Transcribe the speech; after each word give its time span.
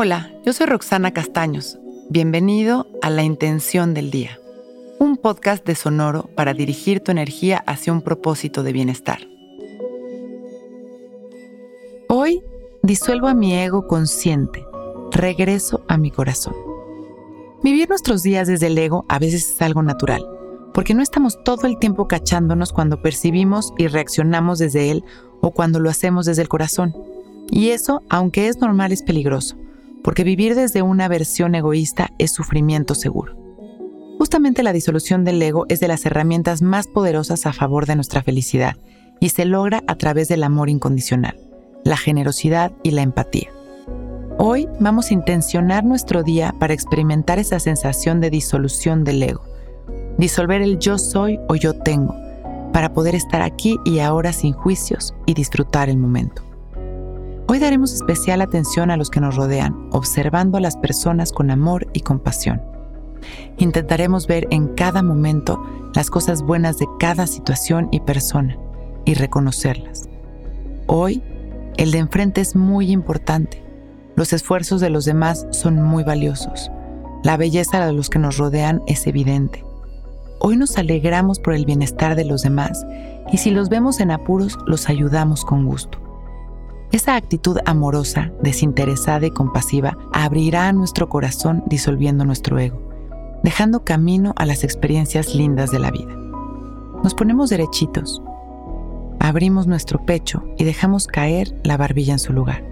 Hola, 0.00 0.30
yo 0.46 0.52
soy 0.52 0.66
Roxana 0.68 1.12
Castaños. 1.12 1.76
Bienvenido 2.08 2.86
a 3.02 3.10
La 3.10 3.24
Intención 3.24 3.94
del 3.94 4.12
Día, 4.12 4.38
un 5.00 5.16
podcast 5.16 5.66
de 5.66 5.74
Sonoro 5.74 6.30
para 6.36 6.54
dirigir 6.54 7.00
tu 7.00 7.10
energía 7.10 7.64
hacia 7.66 7.92
un 7.92 8.02
propósito 8.02 8.62
de 8.62 8.72
bienestar. 8.72 9.18
Hoy 12.08 12.44
disuelvo 12.84 13.26
a 13.26 13.34
mi 13.34 13.56
ego 13.56 13.88
consciente, 13.88 14.64
regreso 15.10 15.84
a 15.88 15.96
mi 15.96 16.12
corazón. 16.12 16.54
Vivir 17.64 17.88
nuestros 17.88 18.22
días 18.22 18.46
desde 18.46 18.68
el 18.68 18.78
ego 18.78 19.04
a 19.08 19.18
veces 19.18 19.50
es 19.50 19.62
algo 19.62 19.82
natural, 19.82 20.24
porque 20.74 20.94
no 20.94 21.02
estamos 21.02 21.42
todo 21.42 21.66
el 21.66 21.76
tiempo 21.80 22.06
cachándonos 22.06 22.72
cuando 22.72 23.02
percibimos 23.02 23.72
y 23.76 23.88
reaccionamos 23.88 24.60
desde 24.60 24.92
él 24.92 25.04
o 25.40 25.50
cuando 25.50 25.80
lo 25.80 25.90
hacemos 25.90 26.24
desde 26.24 26.42
el 26.42 26.48
corazón. 26.48 26.94
Y 27.50 27.70
eso, 27.70 28.04
aunque 28.08 28.46
es 28.46 28.58
normal, 28.58 28.92
es 28.92 29.02
peligroso, 29.02 29.56
porque 30.08 30.24
vivir 30.24 30.54
desde 30.54 30.80
una 30.80 31.06
versión 31.06 31.54
egoísta 31.54 32.12
es 32.16 32.30
sufrimiento 32.30 32.94
seguro. 32.94 33.36
Justamente 34.16 34.62
la 34.62 34.72
disolución 34.72 35.22
del 35.22 35.42
ego 35.42 35.66
es 35.68 35.80
de 35.80 35.88
las 35.88 36.06
herramientas 36.06 36.62
más 36.62 36.86
poderosas 36.86 37.44
a 37.44 37.52
favor 37.52 37.84
de 37.84 37.94
nuestra 37.94 38.22
felicidad 38.22 38.78
y 39.20 39.28
se 39.28 39.44
logra 39.44 39.82
a 39.86 39.96
través 39.96 40.28
del 40.28 40.44
amor 40.44 40.70
incondicional, 40.70 41.38
la 41.84 41.98
generosidad 41.98 42.72
y 42.82 42.92
la 42.92 43.02
empatía. 43.02 43.50
Hoy 44.38 44.66
vamos 44.80 45.10
a 45.10 45.12
intencionar 45.12 45.84
nuestro 45.84 46.22
día 46.22 46.54
para 46.58 46.72
experimentar 46.72 47.38
esa 47.38 47.60
sensación 47.60 48.22
de 48.22 48.30
disolución 48.30 49.04
del 49.04 49.22
ego, 49.22 49.44
disolver 50.16 50.62
el 50.62 50.78
yo 50.78 50.96
soy 50.96 51.38
o 51.50 51.54
yo 51.54 51.74
tengo, 51.74 52.16
para 52.72 52.94
poder 52.94 53.14
estar 53.14 53.42
aquí 53.42 53.76
y 53.84 53.98
ahora 53.98 54.32
sin 54.32 54.54
juicios 54.54 55.14
y 55.26 55.34
disfrutar 55.34 55.90
el 55.90 55.98
momento. 55.98 56.47
Hoy 57.50 57.58
daremos 57.58 57.94
especial 57.94 58.42
atención 58.42 58.90
a 58.90 58.98
los 58.98 59.08
que 59.08 59.22
nos 59.22 59.34
rodean, 59.34 59.88
observando 59.90 60.58
a 60.58 60.60
las 60.60 60.76
personas 60.76 61.32
con 61.32 61.50
amor 61.50 61.86
y 61.94 62.00
compasión. 62.00 62.60
Intentaremos 63.56 64.26
ver 64.26 64.46
en 64.50 64.68
cada 64.74 65.02
momento 65.02 65.64
las 65.94 66.10
cosas 66.10 66.42
buenas 66.42 66.76
de 66.76 66.86
cada 67.00 67.26
situación 67.26 67.88
y 67.90 68.00
persona 68.00 68.58
y 69.06 69.14
reconocerlas. 69.14 70.10
Hoy, 70.88 71.22
el 71.78 71.90
de 71.90 71.98
enfrente 71.98 72.42
es 72.42 72.54
muy 72.54 72.90
importante. 72.90 73.64
Los 74.14 74.34
esfuerzos 74.34 74.82
de 74.82 74.90
los 74.90 75.06
demás 75.06 75.46
son 75.50 75.82
muy 75.82 76.04
valiosos. 76.04 76.70
La 77.24 77.38
belleza 77.38 77.86
de 77.86 77.94
los 77.94 78.10
que 78.10 78.18
nos 78.18 78.36
rodean 78.36 78.82
es 78.86 79.06
evidente. 79.06 79.64
Hoy 80.38 80.58
nos 80.58 80.76
alegramos 80.76 81.38
por 81.38 81.54
el 81.54 81.64
bienestar 81.64 82.14
de 82.14 82.26
los 82.26 82.42
demás 82.42 82.84
y 83.32 83.38
si 83.38 83.50
los 83.52 83.70
vemos 83.70 84.00
en 84.00 84.10
apuros, 84.10 84.58
los 84.66 84.90
ayudamos 84.90 85.46
con 85.46 85.64
gusto. 85.64 86.07
Esa 86.90 87.16
actitud 87.16 87.58
amorosa, 87.66 88.32
desinteresada 88.42 89.26
y 89.26 89.30
compasiva 89.30 89.98
abrirá 90.12 90.72
nuestro 90.72 91.10
corazón 91.10 91.62
disolviendo 91.66 92.24
nuestro 92.24 92.58
ego, 92.58 92.80
dejando 93.42 93.84
camino 93.84 94.32
a 94.36 94.46
las 94.46 94.64
experiencias 94.64 95.34
lindas 95.34 95.70
de 95.70 95.80
la 95.80 95.90
vida. 95.90 96.14
Nos 97.04 97.14
ponemos 97.14 97.50
derechitos, 97.50 98.22
abrimos 99.20 99.66
nuestro 99.66 100.06
pecho 100.06 100.42
y 100.56 100.64
dejamos 100.64 101.06
caer 101.06 101.60
la 101.62 101.76
barbilla 101.76 102.14
en 102.14 102.18
su 102.18 102.32
lugar. 102.32 102.64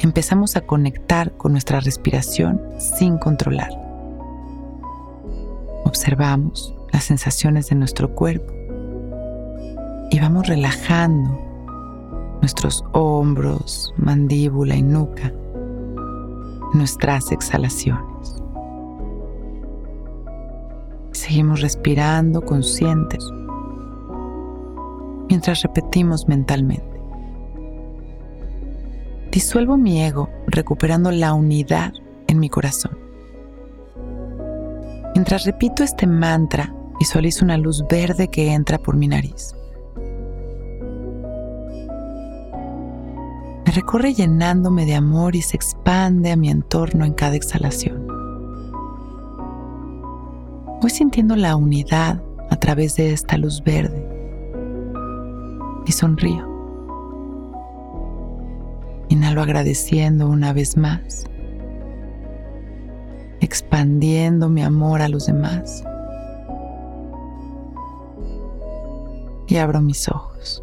Empezamos 0.00 0.56
a 0.56 0.62
conectar 0.62 1.30
con 1.36 1.52
nuestra 1.52 1.78
respiración 1.78 2.60
sin 2.78 3.18
controlar. 3.18 3.70
Observamos 5.84 6.74
las 6.92 7.04
sensaciones 7.04 7.68
de 7.68 7.76
nuestro 7.76 8.16
cuerpo 8.16 8.52
y 10.10 10.18
vamos 10.18 10.48
relajando 10.48 11.51
nuestros 12.42 12.84
hombros, 12.92 13.94
mandíbula 13.96 14.74
y 14.74 14.82
nuca, 14.82 15.32
nuestras 16.74 17.30
exhalaciones. 17.30 18.36
Seguimos 21.12 21.60
respirando 21.60 22.42
conscientes 22.42 23.24
mientras 25.28 25.62
repetimos 25.62 26.26
mentalmente. 26.26 27.00
Disuelvo 29.30 29.78
mi 29.78 30.02
ego 30.02 30.28
recuperando 30.46 31.10
la 31.10 31.32
unidad 31.32 31.94
en 32.26 32.40
mi 32.40 32.50
corazón. 32.50 32.98
Mientras 35.14 35.44
repito 35.44 35.84
este 35.84 36.06
mantra, 36.06 36.74
visualizo 36.98 37.44
una 37.44 37.56
luz 37.56 37.84
verde 37.88 38.28
que 38.28 38.52
entra 38.52 38.78
por 38.78 38.96
mi 38.96 39.06
nariz. 39.06 39.54
Recorre 43.74 44.12
llenándome 44.12 44.84
de 44.84 44.94
amor 44.94 45.34
y 45.34 45.42
se 45.42 45.56
expande 45.56 46.30
a 46.30 46.36
mi 46.36 46.50
entorno 46.50 47.04
en 47.04 47.14
cada 47.14 47.36
exhalación. 47.36 48.06
Voy 50.80 50.90
sintiendo 50.90 51.36
la 51.36 51.56
unidad 51.56 52.22
a 52.50 52.56
través 52.56 52.96
de 52.96 53.12
esta 53.12 53.38
luz 53.38 53.62
verde 53.64 54.06
y 55.86 55.92
sonrío. 55.92 56.50
Inhalo 59.08 59.42
agradeciendo 59.42 60.28
una 60.28 60.52
vez 60.52 60.76
más, 60.76 61.24
expandiendo 63.40 64.48
mi 64.48 64.62
amor 64.62 65.00
a 65.00 65.08
los 65.08 65.26
demás. 65.26 65.84
Y 69.46 69.56
abro 69.56 69.80
mis 69.80 70.08
ojos 70.08 70.62